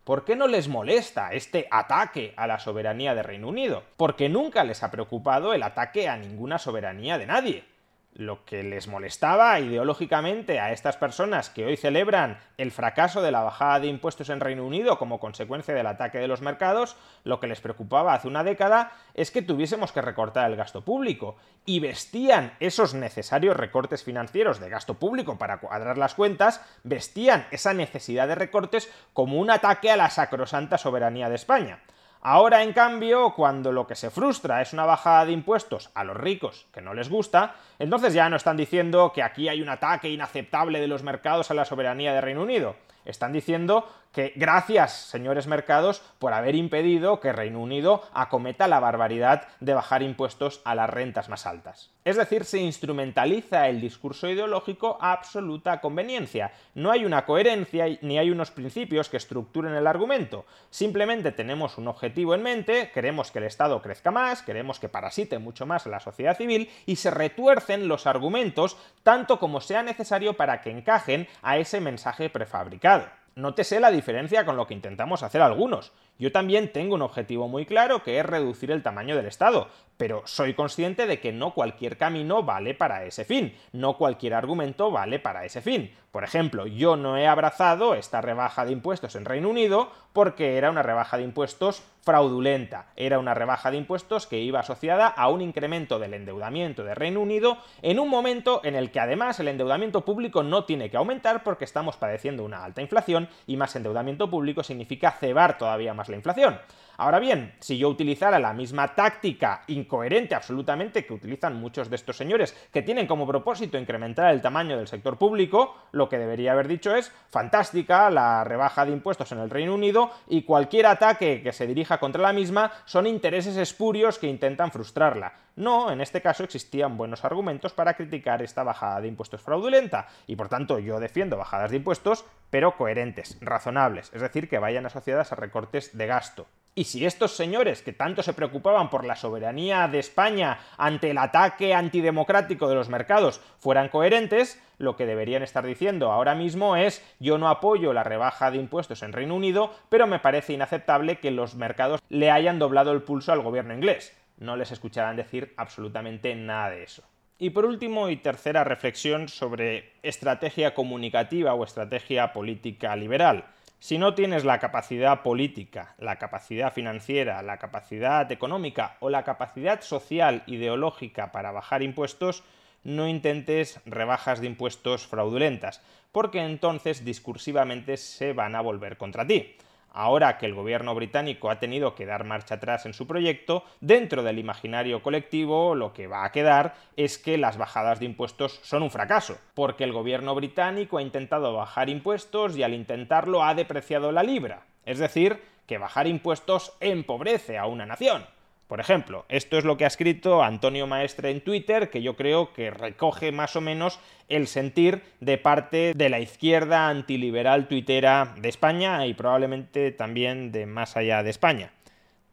¿Por 0.03 0.25
qué 0.25 0.35
no 0.35 0.47
les 0.47 0.67
molesta 0.67 1.31
este 1.31 1.67
ataque 1.71 2.33
a 2.35 2.47
la 2.47 2.57
soberanía 2.57 3.13
de 3.13 3.21
Reino 3.21 3.49
Unido? 3.49 3.83
Porque 3.97 4.29
nunca 4.29 4.63
les 4.63 4.81
ha 4.81 4.89
preocupado 4.89 5.53
el 5.53 5.61
ataque 5.61 6.07
a 6.07 6.17
ninguna 6.17 6.57
soberanía 6.57 7.19
de 7.19 7.27
nadie. 7.27 7.74
Lo 8.17 8.45
que 8.45 8.63
les 8.63 8.87
molestaba 8.87 9.59
ideológicamente 9.59 10.61
a 10.61 10.71
estas 10.71 10.95
personas 10.95 11.49
que 11.49 11.65
hoy 11.65 11.75
celebran 11.75 12.39
el 12.57 12.71
fracaso 12.71 13.21
de 13.21 13.29
la 13.29 13.41
bajada 13.41 13.81
de 13.81 13.87
impuestos 13.87 14.29
en 14.29 14.39
Reino 14.39 14.65
Unido 14.65 14.97
como 14.97 15.19
consecuencia 15.19 15.73
del 15.73 15.85
ataque 15.85 16.19
de 16.19 16.29
los 16.29 16.39
mercados, 16.39 16.95
lo 17.25 17.41
que 17.41 17.47
les 17.47 17.59
preocupaba 17.59 18.13
hace 18.13 18.29
una 18.29 18.45
década 18.45 18.93
es 19.15 19.31
que 19.31 19.41
tuviésemos 19.41 19.91
que 19.91 20.01
recortar 20.01 20.49
el 20.49 20.55
gasto 20.55 20.85
público 20.85 21.35
y 21.65 21.81
vestían 21.81 22.53
esos 22.61 22.93
necesarios 22.93 23.57
recortes 23.57 24.05
financieros 24.05 24.61
de 24.61 24.69
gasto 24.69 24.93
público 24.93 25.37
para 25.37 25.59
cuadrar 25.59 25.97
las 25.97 26.15
cuentas, 26.15 26.61
vestían 26.83 27.45
esa 27.51 27.73
necesidad 27.73 28.29
de 28.29 28.35
recortes 28.35 28.89
como 29.11 29.41
un 29.41 29.51
ataque 29.51 29.91
a 29.91 29.97
la 29.97 30.09
sacrosanta 30.09 30.77
soberanía 30.77 31.27
de 31.27 31.35
España. 31.35 31.81
Ahora, 32.27 32.63
en 32.63 32.73
cambio, 32.73 33.35
cuando 33.35 33.71
lo 33.71 33.85
que 33.85 33.93
se 33.93 34.09
frustra 34.09 34.59
es 34.59 34.73
una 34.73 34.83
bajada 34.83 35.25
de 35.25 35.31
impuestos 35.31 35.91
a 35.93 36.03
los 36.03 36.17
ricos 36.17 36.65
que 36.73 36.81
no 36.81 36.95
les 36.95 37.07
gusta, 37.07 37.53
entonces 37.77 38.15
ya 38.15 38.27
no 38.31 38.35
están 38.35 38.57
diciendo 38.57 39.11
que 39.13 39.21
aquí 39.21 39.47
hay 39.47 39.61
un 39.61 39.69
ataque 39.69 40.09
inaceptable 40.09 40.79
de 40.79 40.87
los 40.87 41.03
mercados 41.03 41.51
a 41.51 41.53
la 41.53 41.65
soberanía 41.65 42.13
de 42.15 42.21
Reino 42.21 42.41
Unido. 42.41 42.77
Están 43.05 43.31
diciendo 43.31 43.87
que 44.15 44.31
gracias, 44.37 44.93
señores 44.93 45.45
mercados, 45.45 46.01
por 46.19 46.31
haber 46.31 46.55
impedido 46.55 47.19
que 47.19 47.33
Reino 47.33 47.59
Unido 47.59 48.01
acometa 48.13 48.69
la 48.69 48.79
barbaridad 48.79 49.49
de 49.59 49.73
bajar 49.73 50.03
impuestos 50.03 50.61
a 50.63 50.73
las 50.73 50.89
rentas 50.89 51.27
más 51.27 51.45
altas. 51.45 51.91
Es 52.05 52.15
decir, 52.15 52.45
se 52.45 52.59
instrumentaliza 52.59 53.67
el 53.67 53.81
discurso 53.81 54.29
ideológico 54.29 54.97
a 55.01 55.11
absoluta 55.11 55.81
conveniencia. 55.81 56.53
No 56.75 56.91
hay 56.91 57.03
una 57.03 57.25
coherencia 57.25 57.87
ni 58.01 58.17
hay 58.17 58.31
unos 58.31 58.51
principios 58.51 59.09
que 59.09 59.17
estructuren 59.17 59.75
el 59.75 59.85
argumento. 59.85 60.45
Simplemente 60.69 61.33
tenemos 61.33 61.77
un 61.77 61.89
objetivo 61.89 62.35
en 62.35 62.43
mente, 62.43 62.91
queremos 62.93 63.31
que 63.31 63.39
el 63.39 63.45
Estado 63.45 63.81
crezca 63.81 64.11
más, 64.11 64.43
queremos 64.43 64.79
que 64.79 64.87
parasite 64.87 65.39
mucho 65.39 65.65
más 65.65 65.87
a 65.87 65.89
la 65.89 65.99
sociedad 65.99 66.37
civil 66.37 66.69
y 66.85 66.95
se 66.95 67.11
retuercen 67.11 67.89
los 67.89 68.07
argumentos 68.07 68.77
tanto 69.03 69.39
como 69.39 69.59
sea 69.59 69.83
necesario 69.83 70.37
para 70.37 70.61
que 70.61 70.71
encajen 70.71 71.27
a 71.41 71.57
ese 71.57 71.81
mensaje 71.81 72.29
prefabricado 72.29 73.07
nótese 73.35 73.79
la 73.79 73.91
diferencia 73.91 74.45
con 74.45 74.57
lo 74.57 74.65
que 74.65 74.73
intentamos 74.73 75.23
hacer 75.23 75.41
algunos. 75.41 75.91
Yo 76.17 76.31
también 76.31 76.71
tengo 76.71 76.95
un 76.95 77.01
objetivo 77.01 77.49
muy 77.49 77.65
claro 77.65 78.01
que 78.01 78.19
es 78.19 78.25
reducir 78.25 78.71
el 78.71 78.83
tamaño 78.83 79.17
del 79.17 79.25
Estado, 79.25 79.67
pero 79.97 80.23
soy 80.25 80.53
consciente 80.53 81.07
de 81.07 81.19
que 81.19 81.31
no 81.31 81.53
cualquier 81.53 81.97
camino 81.97 82.43
vale 82.43 82.73
para 82.73 83.05
ese 83.05 83.25
fin, 83.25 83.53
no 83.71 83.97
cualquier 83.97 84.33
argumento 84.33 84.91
vale 84.91 85.19
para 85.19 85.45
ese 85.45 85.61
fin. 85.61 85.91
Por 86.11 86.23
ejemplo, 86.23 86.65
yo 86.65 86.95
no 86.95 87.17
he 87.17 87.27
abrazado 87.27 87.93
esta 87.93 88.21
rebaja 88.21 88.63
de 88.63 88.71
impuestos 88.71 89.15
en 89.15 89.25
Reino 89.25 89.49
Unido 89.49 89.91
porque 90.13 90.57
era 90.57 90.71
una 90.71 90.81
rebaja 90.81 91.17
de 91.17 91.23
impuestos 91.23 91.83
fraudulenta, 92.01 92.85
era 92.95 93.19
una 93.19 93.33
rebaja 93.33 93.71
de 93.71 93.77
impuestos 93.77 94.27
que 94.27 94.39
iba 94.39 94.59
asociada 94.59 95.07
a 95.07 95.27
un 95.27 95.41
incremento 95.41 95.99
del 95.99 96.13
endeudamiento 96.13 96.85
de 96.85 96.95
Reino 96.95 97.19
Unido 97.19 97.57
en 97.81 97.99
un 97.99 98.09
momento 98.09 98.61
en 98.63 98.75
el 98.75 98.91
que 98.91 98.99
además 98.99 99.39
el 99.39 99.49
endeudamiento 99.49 100.05
público 100.05 100.43
no 100.43 100.63
tiene 100.63 100.89
que 100.89 100.97
aumentar 100.97 101.43
porque 101.43 101.65
estamos 101.65 101.97
padeciendo 101.97 102.45
una 102.45 102.63
alta 102.63 102.81
inflación 102.81 103.27
y 103.45 103.57
más 103.57 103.75
endeudamiento 103.75 104.29
público 104.29 104.63
significa 104.63 105.11
cebar 105.11 105.57
todavía 105.57 105.93
la 106.09 106.17
inflación. 106.17 106.59
Ahora 106.97 107.19
bien, 107.19 107.53
si 107.59 107.77
yo 107.77 107.89
utilizara 107.89 108.39
la 108.39 108.53
misma 108.53 108.95
táctica 108.95 109.63
incoherente 109.67 110.35
absolutamente 110.35 111.05
que 111.05 111.13
utilizan 111.13 111.55
muchos 111.55 111.89
de 111.89 111.97
estos 111.97 112.15
señores, 112.15 112.55
que 112.71 112.81
tienen 112.81 113.07
como 113.07 113.27
propósito 113.27 113.77
incrementar 113.77 114.33
el 114.33 114.41
tamaño 114.41 114.77
del 114.77 114.87
sector 114.87 115.17
público, 115.17 115.75
lo 115.91 116.07
que 116.07 116.17
debería 116.17 116.53
haber 116.53 116.67
dicho 116.67 116.95
es 116.95 117.11
fantástica 117.29 118.09
la 118.09 118.43
rebaja 118.43 118.85
de 118.85 118.91
impuestos 118.91 119.31
en 119.31 119.39
el 119.39 119.49
Reino 119.49 119.75
Unido 119.75 120.11
y 120.27 120.43
cualquier 120.43 120.85
ataque 120.87 121.41
que 121.41 121.53
se 121.53 121.67
dirija 121.67 121.99
contra 121.99 122.21
la 122.21 122.33
misma 122.33 122.71
son 122.85 123.07
intereses 123.07 123.57
espurios 123.57 124.19
que 124.19 124.27
intentan 124.27 124.71
frustrarla. 124.71 125.33
No, 125.57 125.91
en 125.91 126.01
este 126.01 126.21
caso 126.21 126.43
existían 126.43 126.97
buenos 126.97 127.23
argumentos 127.23 127.73
para 127.73 127.93
criticar 127.93 128.41
esta 128.41 128.63
bajada 128.63 129.01
de 129.01 129.07
impuestos 129.07 129.41
fraudulenta 129.41 130.07
y 130.27 130.35
por 130.35 130.49
tanto 130.49 130.79
yo 130.79 130.99
defiendo 130.99 131.37
bajadas 131.37 131.71
de 131.71 131.77
impuestos, 131.77 132.25
pero 132.49 132.75
coherentes, 132.75 133.37
razonables, 133.41 134.11
es 134.13 134.21
decir, 134.21 134.49
que 134.49 134.59
vayan 134.59 134.85
asociadas 134.85 135.31
a 135.31 135.35
recortes 135.35 135.97
de 135.97 136.07
gasto. 136.07 136.47
Y 136.77 136.83
si 136.83 137.05
estos 137.05 137.31
señores 137.31 137.81
que 137.81 137.93
tanto 137.93 138.21
se 138.21 138.33
preocupaban 138.33 138.89
por 138.89 139.05
la 139.05 139.15
soberanía 139.15 139.87
de 139.87 139.99
España 139.99 140.59
ante 140.77 141.11
el 141.11 141.17
ataque 141.17 141.73
antidemocrático 141.73 142.67
de 142.67 142.75
los 142.75 142.89
mercados 142.89 143.39
fueran 143.59 143.87
coherentes, 143.87 144.61
lo 144.77 144.97
que 144.97 145.05
deberían 145.05 145.41
estar 145.41 145.65
diciendo 145.65 146.11
ahora 146.11 146.35
mismo 146.35 146.75
es 146.75 147.01
yo 147.17 147.37
no 147.37 147.47
apoyo 147.47 147.93
la 147.93 148.03
rebaja 148.03 148.51
de 148.51 148.57
impuestos 148.57 149.03
en 149.03 149.13
Reino 149.13 149.35
Unido, 149.35 149.73
pero 149.87 150.05
me 150.05 150.19
parece 150.19 150.51
inaceptable 150.51 151.19
que 151.19 151.31
los 151.31 151.55
mercados 151.55 152.01
le 152.09 152.29
hayan 152.29 152.59
doblado 152.59 152.91
el 152.91 153.03
pulso 153.03 153.31
al 153.31 153.41
gobierno 153.41 153.73
inglés. 153.73 154.13
No 154.37 154.57
les 154.57 154.73
escucharán 154.73 155.15
decir 155.15 155.53
absolutamente 155.55 156.35
nada 156.35 156.71
de 156.71 156.83
eso. 156.83 157.03
Y 157.37 157.51
por 157.51 157.65
último 157.65 158.09
y 158.09 158.17
tercera 158.17 158.65
reflexión 158.65 159.29
sobre 159.29 159.93
estrategia 160.03 160.73
comunicativa 160.73 161.53
o 161.53 161.63
estrategia 161.63 162.33
política 162.33 162.97
liberal. 162.97 163.45
Si 163.85 163.99
no 163.99 164.15
tienes 164.15 164.45
la 164.45 164.57
capacidad 164.57 165.21
política, 165.21 165.93
la 165.99 166.17
capacidad 166.17 166.73
financiera, 166.73 167.43
la 167.43 167.59
capacidad 167.59 168.31
económica 168.31 168.97
o 168.99 169.11
la 169.11 169.23
capacidad 169.23 169.81
social 169.81 170.41
ideológica 170.47 171.31
para 171.31 171.51
bajar 171.51 171.83
impuestos, 171.83 172.43
no 172.83 173.07
intentes 173.07 173.79
rebajas 173.85 174.41
de 174.41 174.47
impuestos 174.47 175.05
fraudulentas, 175.05 175.83
porque 176.11 176.39
entonces 176.39 177.05
discursivamente 177.05 177.97
se 177.97 178.33
van 178.33 178.55
a 178.55 178.61
volver 178.61 178.97
contra 178.97 179.27
ti. 179.27 179.55
Ahora 179.97 180.37
que 180.37 180.45
el 180.45 180.53
gobierno 180.53 180.93
británico 180.93 181.49
ha 181.49 181.57
tenido 181.57 181.95
que 181.95 182.05
dar 182.05 182.25
marcha 182.25 182.55
atrás 182.55 182.85
en 182.85 182.93
su 182.93 183.07
proyecto, 183.07 183.63
dentro 183.79 184.23
del 184.23 184.39
imaginario 184.39 185.01
colectivo 185.01 185.73
lo 185.73 185.93
que 185.93 186.07
va 186.07 186.25
a 186.25 186.33
quedar 186.33 186.75
es 186.97 187.17
que 187.17 187.37
las 187.37 187.57
bajadas 187.57 187.99
de 187.99 188.05
impuestos 188.05 188.59
son 188.61 188.83
un 188.83 188.91
fracaso, 188.91 189.37
porque 189.53 189.85
el 189.85 189.93
gobierno 189.93 190.35
británico 190.35 190.97
ha 190.97 191.01
intentado 191.01 191.53
bajar 191.53 191.87
impuestos 191.87 192.57
y 192.57 192.63
al 192.63 192.73
intentarlo 192.73 193.41
ha 193.41 193.55
depreciado 193.55 194.11
la 194.11 194.23
libra. 194.23 194.65
Es 194.85 194.99
decir, 194.99 195.41
que 195.65 195.77
bajar 195.77 196.07
impuestos 196.07 196.73
empobrece 196.81 197.57
a 197.57 197.65
una 197.65 197.85
nación. 197.85 198.25
Por 198.67 198.79
ejemplo, 198.79 199.25
esto 199.29 199.59
es 199.59 199.63
lo 199.63 199.77
que 199.77 199.83
ha 199.83 199.87
escrito 199.87 200.41
Antonio 200.41 200.87
Maestre 200.87 201.29
en 201.29 201.41
Twitter, 201.41 201.91
que 201.91 202.01
yo 202.01 202.15
creo 202.15 202.51
que 202.51 202.71
recoge 202.71 203.31
más 203.31 203.55
o 203.55 203.61
menos 203.61 203.99
el 204.27 204.47
sentir 204.47 205.03
de 205.19 205.37
parte 205.37 205.93
de 205.93 206.09
la 206.09 206.19
izquierda 206.19 206.89
antiliberal 206.89 207.67
tuitera 207.67 208.33
de 208.37 208.49
España 208.49 209.05
y 209.05 209.13
probablemente 209.13 209.91
también 209.91 210.51
de 210.51 210.65
más 210.65 210.97
allá 210.97 211.21
de 211.21 211.29
España. 211.29 211.73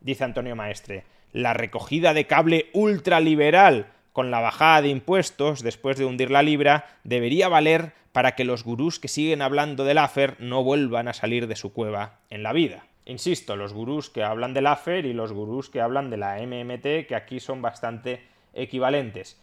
Dice 0.00 0.24
Antonio 0.24 0.56
Maestre, 0.56 1.04
la 1.32 1.52
recogida 1.52 2.14
de 2.14 2.26
cable 2.26 2.70
ultraliberal 2.72 3.88
con 4.14 4.30
la 4.30 4.40
bajada 4.40 4.82
de 4.82 4.88
impuestos 4.88 5.62
después 5.62 5.98
de 5.98 6.06
hundir 6.06 6.30
la 6.30 6.42
libra 6.42 6.86
debería 7.04 7.48
valer 7.48 7.92
para 8.12 8.34
que 8.34 8.44
los 8.44 8.64
gurús 8.64 8.98
que 8.98 9.08
siguen 9.08 9.42
hablando 9.42 9.84
del 9.84 9.98
AFER 9.98 10.36
no 10.38 10.64
vuelvan 10.64 11.08
a 11.08 11.14
salir 11.14 11.46
de 11.46 11.56
su 11.56 11.72
cueva 11.72 12.20
en 12.30 12.42
la 12.42 12.52
vida. 12.52 12.86
Insisto, 13.04 13.56
los 13.56 13.72
gurús 13.72 14.10
que 14.10 14.22
hablan 14.22 14.54
del 14.54 14.66
AFER 14.66 15.06
y 15.06 15.12
los 15.12 15.32
gurús 15.32 15.68
que 15.68 15.80
hablan 15.80 16.10
de 16.10 16.16
la 16.16 16.36
MMT, 16.36 17.06
que 17.06 17.14
aquí 17.16 17.40
son 17.40 17.60
bastante 17.60 18.22
equivalentes. 18.54 19.40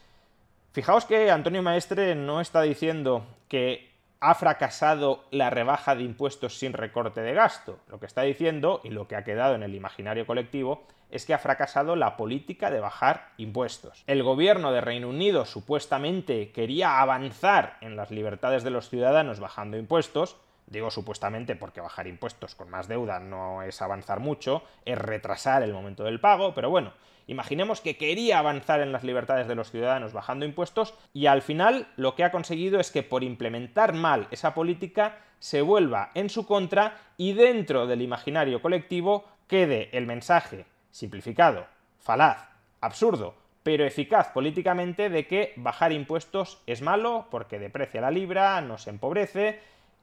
Fijaos 0.71 1.05
que 1.05 1.31
Antonio 1.31 1.61
Maestre 1.61 2.15
no 2.15 2.41
está 2.41 2.61
diciendo 2.61 3.25
que 3.47 3.89
ha 4.21 4.35
fracasado 4.35 5.25
la 5.31 5.49
rebaja 5.49 5.95
de 5.95 6.03
impuestos 6.03 6.57
sin 6.57 6.73
recorte 6.73 7.21
de 7.21 7.33
gasto. 7.33 7.79
Lo 7.87 7.99
que 7.99 8.05
está 8.05 8.21
diciendo, 8.23 8.81
y 8.83 8.89
lo 8.89 9.07
que 9.07 9.15
ha 9.15 9.23
quedado 9.23 9.55
en 9.55 9.63
el 9.63 9.75
imaginario 9.75 10.25
colectivo, 10.25 10.83
es 11.09 11.25
que 11.25 11.33
ha 11.33 11.39
fracasado 11.39 11.95
la 11.95 12.17
política 12.17 12.69
de 12.69 12.79
bajar 12.79 13.29
impuestos. 13.37 14.03
El 14.07 14.21
gobierno 14.21 14.71
de 14.71 14.81
Reino 14.81 15.09
Unido 15.09 15.45
supuestamente 15.45 16.51
quería 16.51 17.01
avanzar 17.01 17.77
en 17.81 17.95
las 17.95 18.11
libertades 18.11 18.63
de 18.63 18.69
los 18.69 18.89
ciudadanos 18.89 19.39
bajando 19.39 19.77
impuestos, 19.77 20.37
Digo 20.69 20.91
supuestamente 20.91 21.55
porque 21.55 21.81
bajar 21.81 22.05
impuestos 22.05 22.53
con 22.53 22.69
más 22.69 22.87
deuda 22.87 23.19
no 23.19 23.63
es 23.63 23.81
avanzar 23.81 24.19
mucho, 24.19 24.63
es 24.85 24.97
retrasar 24.97 25.63
el 25.63 25.73
momento 25.73 26.03
del 26.03 26.19
pago, 26.19 26.53
pero 26.53 26.69
bueno, 26.69 26.93
imaginemos 27.25 27.81
que 27.81 27.97
quería 27.97 28.37
avanzar 28.37 28.79
en 28.81 28.91
las 28.91 29.03
libertades 29.03 29.47
de 29.47 29.55
los 29.55 29.71
ciudadanos 29.71 30.13
bajando 30.13 30.45
impuestos 30.45 30.93
y 31.11 31.25
al 31.25 31.41
final 31.41 31.87
lo 31.95 32.13
que 32.13 32.23
ha 32.23 32.31
conseguido 32.31 32.79
es 32.79 32.91
que 32.91 33.01
por 33.01 33.23
implementar 33.23 33.93
mal 33.93 34.27
esa 34.29 34.53
política 34.53 35.17
se 35.39 35.63
vuelva 35.63 36.11
en 36.13 36.29
su 36.29 36.45
contra 36.45 36.97
y 37.17 37.33
dentro 37.33 37.87
del 37.87 38.03
imaginario 38.03 38.61
colectivo 38.61 39.25
quede 39.47 39.89
el 39.97 40.05
mensaje 40.05 40.67
simplificado, 40.91 41.65
falaz, 41.97 42.47
absurdo, 42.79 43.35
pero 43.63 43.85
eficaz 43.85 44.29
políticamente 44.29 45.09
de 45.09 45.25
que 45.25 45.53
bajar 45.55 45.91
impuestos 45.93 46.61
es 46.67 46.83
malo 46.83 47.27
porque 47.31 47.57
deprecia 47.57 48.01
la 48.01 48.11
libra, 48.11 48.61
nos 48.61 48.87
empobrece 48.87 49.59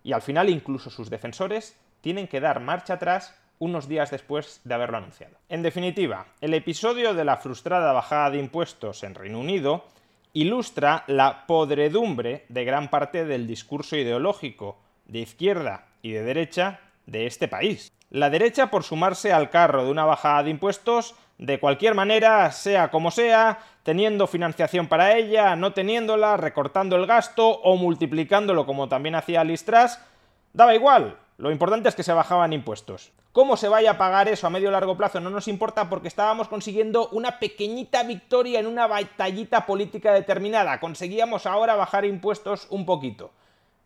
y 0.06 0.12
al 0.12 0.22
final 0.22 0.48
incluso 0.48 0.88
sus 0.88 1.10
defensores 1.10 1.76
tienen 2.00 2.28
que 2.28 2.38
dar 2.38 2.60
marcha 2.60 2.94
atrás 2.94 3.34
unos 3.58 3.88
días 3.88 4.12
después 4.12 4.60
de 4.62 4.72
haberlo 4.72 4.98
anunciado. 4.98 5.36
En 5.48 5.62
definitiva, 5.62 6.26
el 6.40 6.54
episodio 6.54 7.12
de 7.12 7.24
la 7.24 7.38
frustrada 7.38 7.92
bajada 7.92 8.30
de 8.30 8.38
impuestos 8.38 9.02
en 9.02 9.16
Reino 9.16 9.40
Unido 9.40 9.84
ilustra 10.32 11.02
la 11.08 11.44
podredumbre 11.48 12.44
de 12.48 12.64
gran 12.64 12.88
parte 12.88 13.24
del 13.24 13.48
discurso 13.48 13.96
ideológico 13.96 14.78
de 15.06 15.18
izquierda 15.18 15.86
y 16.02 16.12
de 16.12 16.22
derecha 16.22 16.78
de 17.06 17.26
este 17.26 17.48
país. 17.48 17.90
La 18.10 18.30
derecha, 18.30 18.70
por 18.70 18.84
sumarse 18.84 19.32
al 19.32 19.50
carro 19.50 19.84
de 19.84 19.90
una 19.90 20.04
bajada 20.04 20.44
de 20.44 20.50
impuestos, 20.50 21.16
de 21.38 21.58
cualquier 21.58 21.96
manera, 21.96 22.52
sea 22.52 22.92
como 22.92 23.10
sea, 23.10 23.58
teniendo 23.86 24.26
financiación 24.26 24.88
para 24.88 25.16
ella, 25.16 25.54
no 25.54 25.72
teniéndola, 25.72 26.36
recortando 26.36 26.96
el 26.96 27.06
gasto 27.06 27.48
o 27.48 27.76
multiplicándolo 27.76 28.66
como 28.66 28.88
también 28.88 29.14
hacía 29.14 29.44
Listras, 29.44 30.04
daba 30.52 30.74
igual. 30.74 31.16
Lo 31.38 31.52
importante 31.52 31.88
es 31.88 31.94
que 31.94 32.02
se 32.02 32.12
bajaban 32.12 32.52
impuestos. 32.52 33.12
Cómo 33.30 33.56
se 33.56 33.68
vaya 33.68 33.92
a 33.92 33.98
pagar 33.98 34.26
eso 34.26 34.48
a 34.48 34.50
medio 34.50 34.70
o 34.70 34.72
largo 34.72 34.96
plazo 34.96 35.20
no 35.20 35.30
nos 35.30 35.46
importa 35.46 35.88
porque 35.88 36.08
estábamos 36.08 36.48
consiguiendo 36.48 37.10
una 37.10 37.38
pequeñita 37.38 38.02
victoria 38.02 38.58
en 38.58 38.66
una 38.66 38.88
batallita 38.88 39.66
política 39.66 40.12
determinada. 40.12 40.80
Conseguíamos 40.80 41.46
ahora 41.46 41.76
bajar 41.76 42.04
impuestos 42.04 42.66
un 42.70 42.86
poquito. 42.86 43.30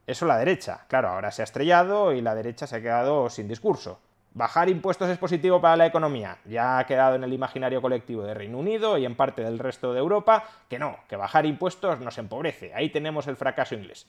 Eso 0.07 0.25
la 0.25 0.39
derecha. 0.39 0.87
Claro, 0.89 1.09
ahora 1.09 1.31
se 1.31 1.43
ha 1.43 1.45
estrellado 1.45 2.15
y 2.15 2.23
la 2.23 2.35
derecha 2.35 2.67
se 2.67 2.77
ha 2.77 2.81
quedado 2.81 3.29
sin 3.29 3.49
discurso. 3.49 4.01
Bajar 4.33 4.69
impuestos 4.69 5.11
es 5.11 5.19
positivo 5.19 5.61
para 5.61 5.77
la 5.77 5.87
economía. 5.87 6.39
Ya 6.45 6.79
ha 6.79 6.87
quedado 6.87 7.17
en 7.17 7.25
el 7.25 7.33
imaginario 7.33 7.83
colectivo 7.83 8.23
de 8.23 8.33
Reino 8.33 8.59
Unido 8.59 8.97
y 8.97 9.05
en 9.05 9.17
parte 9.17 9.43
del 9.43 9.59
resto 9.59 9.93
de 9.93 9.99
Europa 9.99 10.45
que 10.69 10.79
no, 10.79 10.99
que 11.09 11.17
bajar 11.17 11.47
impuestos 11.47 11.99
nos 11.99 12.17
empobrece. 12.17 12.73
Ahí 12.73 12.91
tenemos 12.91 13.27
el 13.27 13.37
fracaso 13.37 13.75
inglés. 13.75 14.07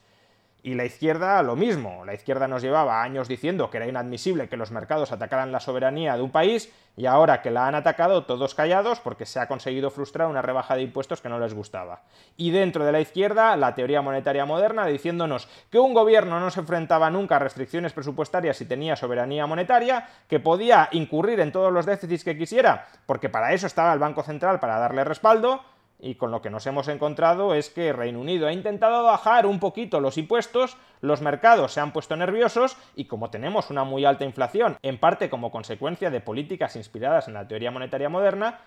Y 0.64 0.76
la 0.76 0.86
izquierda 0.86 1.42
lo 1.42 1.56
mismo. 1.56 2.06
La 2.06 2.14
izquierda 2.14 2.48
nos 2.48 2.62
llevaba 2.62 3.02
años 3.02 3.28
diciendo 3.28 3.72
que 3.72 3.78
era 3.78 3.88
inadmisible 3.88 4.48
que 4.48 4.58
los 4.58 4.70
mercados 4.70 5.12
atacaran 5.12 5.52
la 5.52 5.60
soberanía 5.60 6.16
de 6.16 6.22
un 6.22 6.30
país 6.30 6.72
y 6.96 7.08
ahora 7.08 7.42
que 7.42 7.50
la 7.50 7.68
han 7.68 7.74
atacado 7.74 8.26
todos 8.26 8.54
callados 8.54 9.00
porque 9.00 9.26
se 9.26 9.40
ha 9.40 9.48
conseguido 9.48 9.90
frustrar 9.90 10.28
una 10.28 10.44
rebaja 10.44 10.76
de 10.76 10.84
impuestos 10.84 11.20
que 11.20 11.30
no 11.30 11.40
les 11.40 11.56
gustaba. 11.56 12.04
Y 12.38 12.52
dentro 12.52 12.86
de 12.86 12.92
la 12.92 13.00
izquierda, 13.00 13.56
la 13.58 13.74
teoría 13.74 14.04
monetaria 14.04 14.46
moderna 14.46 14.86
diciéndonos 14.86 15.48
que 15.72 15.80
un 15.80 15.96
gobierno 15.96 16.40
no 16.40 16.52
se 16.52 16.60
enfrentaba 16.60 17.10
nunca 17.10 17.38
a 17.38 17.40
restricciones 17.40 17.94
presupuestarias 17.94 18.58
si 18.58 18.66
tenía 18.66 18.96
soberanía 18.96 19.48
monetaria, 19.48 20.08
que 20.28 20.40
podía 20.40 20.90
incurrir 20.92 21.40
en 21.40 21.52
todos 21.52 21.74
los 21.74 21.88
déficits 21.88 22.24
que 22.24 22.38
quisiera, 22.38 22.88
porque 23.08 23.30
para 23.30 23.54
eso 23.54 23.66
estaba 23.66 23.94
el 23.94 24.00
Banco 24.00 24.22
Central 24.22 24.60
para 24.60 24.78
darle 24.78 25.04
respaldo, 25.04 25.62
y 26.02 26.16
con 26.16 26.32
lo 26.32 26.42
que 26.42 26.50
nos 26.50 26.66
hemos 26.68 26.88
encontrado 26.88 27.54
es 27.54 27.70
que 27.70 27.94
Reino 27.94 28.20
Unido 28.20 28.48
ha 28.48 28.54
intentado 28.54 29.04
bajar 29.04 29.46
un 29.46 29.60
poquito 29.60 30.00
los 30.00 30.18
impuestos, 30.18 30.78
los 31.00 31.22
mercados 31.22 31.74
se 31.74 31.80
han 31.80 31.94
puesto 31.94 32.16
nerviosos 32.16 32.78
y 32.96 33.06
como 33.06 33.30
tenemos 33.30 33.70
una 33.70 33.84
muy 33.84 34.06
alta 34.06 34.26
inflación, 34.26 34.78
en 34.82 35.00
parte 35.00 35.30
como 35.30 35.52
consecuencia 35.52 36.10
de 36.10 36.22
políticas 36.22 36.76
inspiradas 36.76 37.28
en 37.28 37.36
la 37.36 37.48
teoría 37.48 37.72
monetaria 37.72 38.10
moderna, 38.10 38.60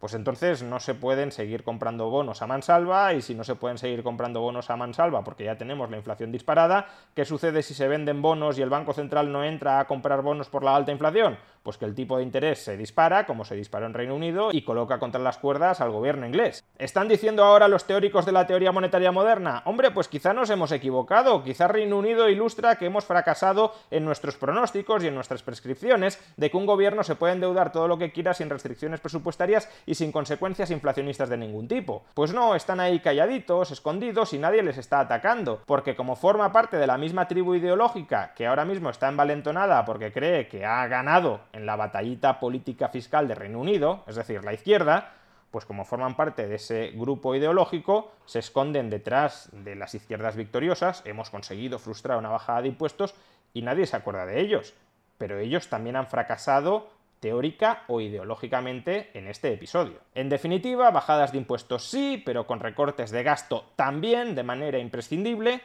pues 0.00 0.14
entonces 0.14 0.62
no 0.62 0.80
se 0.80 0.94
pueden 0.94 1.30
seguir 1.30 1.62
comprando 1.62 2.08
bonos 2.08 2.42
a 2.42 2.46
mansalva 2.46 3.12
y 3.12 3.22
si 3.22 3.34
no 3.34 3.44
se 3.44 3.54
pueden 3.54 3.78
seguir 3.78 4.02
comprando 4.02 4.40
bonos 4.40 4.70
a 4.70 4.76
mansalva 4.76 5.22
porque 5.22 5.44
ya 5.44 5.58
tenemos 5.58 5.90
la 5.90 5.98
inflación 5.98 6.32
disparada, 6.32 6.86
¿qué 7.14 7.24
sucede 7.24 7.62
si 7.62 7.74
se 7.74 7.86
venden 7.86 8.22
bonos 8.22 8.58
y 8.58 8.62
el 8.62 8.70
Banco 8.70 8.94
Central 8.94 9.30
no 9.30 9.44
entra 9.44 9.78
a 9.78 9.86
comprar 9.86 10.22
bonos 10.22 10.48
por 10.48 10.64
la 10.64 10.74
alta 10.74 10.90
inflación? 10.90 11.38
Pues 11.62 11.76
que 11.76 11.84
el 11.84 11.94
tipo 11.94 12.16
de 12.16 12.22
interés 12.22 12.64
se 12.64 12.78
dispara, 12.78 13.26
como 13.26 13.44
se 13.44 13.54
disparó 13.54 13.84
en 13.84 13.92
Reino 13.92 14.14
Unido, 14.14 14.48
y 14.50 14.62
coloca 14.62 14.98
contra 14.98 15.20
las 15.20 15.36
cuerdas 15.36 15.82
al 15.82 15.90
gobierno 15.90 16.26
inglés. 16.26 16.64
¿Están 16.78 17.06
diciendo 17.06 17.44
ahora 17.44 17.68
los 17.68 17.84
teóricos 17.84 18.24
de 18.24 18.32
la 18.32 18.46
teoría 18.46 18.72
monetaria 18.72 19.12
moderna? 19.12 19.62
Hombre, 19.66 19.90
pues 19.90 20.08
quizá 20.08 20.32
nos 20.32 20.48
hemos 20.48 20.72
equivocado, 20.72 21.44
quizá 21.44 21.68
Reino 21.68 21.98
Unido 21.98 22.30
ilustra 22.30 22.76
que 22.76 22.86
hemos 22.86 23.04
fracasado 23.04 23.74
en 23.90 24.06
nuestros 24.06 24.38
pronósticos 24.38 25.04
y 25.04 25.08
en 25.08 25.14
nuestras 25.14 25.42
prescripciones 25.42 26.18
de 26.38 26.50
que 26.50 26.56
un 26.56 26.64
gobierno 26.64 27.02
se 27.02 27.14
puede 27.14 27.34
endeudar 27.34 27.72
todo 27.72 27.88
lo 27.88 27.98
que 27.98 28.10
quiera 28.10 28.32
sin 28.32 28.48
restricciones 28.48 29.00
presupuestarias 29.00 29.68
y 29.90 29.96
sin 29.96 30.12
consecuencias 30.12 30.70
inflacionistas 30.70 31.28
de 31.28 31.36
ningún 31.36 31.66
tipo. 31.66 32.04
Pues 32.14 32.32
no, 32.32 32.54
están 32.54 32.78
ahí 32.78 33.00
calladitos, 33.00 33.72
escondidos 33.72 34.32
y 34.32 34.38
nadie 34.38 34.62
les 34.62 34.78
está 34.78 35.00
atacando, 35.00 35.62
porque 35.66 35.96
como 35.96 36.14
forma 36.14 36.52
parte 36.52 36.76
de 36.76 36.86
la 36.86 36.96
misma 36.96 37.26
tribu 37.26 37.56
ideológica 37.56 38.32
que 38.36 38.46
ahora 38.46 38.64
mismo 38.64 38.88
está 38.88 39.08
envalentonada 39.08 39.84
porque 39.84 40.12
cree 40.12 40.46
que 40.46 40.64
ha 40.64 40.86
ganado 40.86 41.40
en 41.52 41.66
la 41.66 41.74
batallita 41.74 42.38
política 42.38 42.88
fiscal 42.88 43.26
de 43.26 43.34
Reino 43.34 43.58
Unido, 43.58 44.04
es 44.06 44.14
decir, 44.14 44.44
la 44.44 44.52
izquierda, 44.52 45.14
pues 45.50 45.64
como 45.64 45.84
forman 45.84 46.14
parte 46.14 46.46
de 46.46 46.54
ese 46.54 46.92
grupo 46.94 47.34
ideológico, 47.34 48.12
se 48.26 48.38
esconden 48.38 48.90
detrás 48.90 49.48
de 49.50 49.74
las 49.74 49.96
izquierdas 49.96 50.36
victoriosas, 50.36 51.02
hemos 51.04 51.30
conseguido 51.30 51.80
frustrar 51.80 52.16
una 52.16 52.28
bajada 52.28 52.62
de 52.62 52.68
impuestos 52.68 53.16
y 53.52 53.62
nadie 53.62 53.86
se 53.86 53.96
acuerda 53.96 54.24
de 54.24 54.38
ellos. 54.38 54.72
Pero 55.18 55.40
ellos 55.40 55.68
también 55.68 55.96
han 55.96 56.06
fracasado 56.06 56.99
teórica 57.20 57.84
o 57.86 58.00
ideológicamente 58.00 59.10
en 59.14 59.28
este 59.28 59.52
episodio. 59.52 60.00
En 60.14 60.28
definitiva, 60.28 60.90
bajadas 60.90 61.32
de 61.32 61.38
impuestos 61.38 61.84
sí, 61.84 62.22
pero 62.24 62.46
con 62.46 62.60
recortes 62.60 63.10
de 63.10 63.22
gasto 63.22 63.66
también 63.76 64.34
de 64.34 64.42
manera 64.42 64.78
imprescindible, 64.78 65.60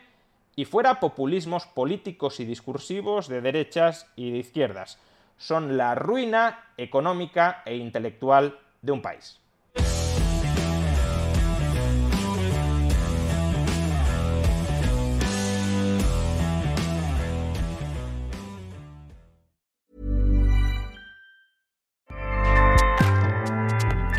y 0.55 0.65
fuera 0.65 0.99
populismos 0.99 1.65
políticos 1.67 2.39
y 2.39 2.45
discursivos 2.45 3.27
de 3.27 3.41
derechas 3.41 4.07
y 4.15 4.31
de 4.31 4.37
izquierdas. 4.37 4.99
Son 5.37 5.75
la 5.75 5.95
ruina 5.95 6.71
económica 6.77 7.61
e 7.65 7.75
intelectual 7.75 8.57
de 8.81 8.91
un 8.93 9.01
país. 9.01 9.41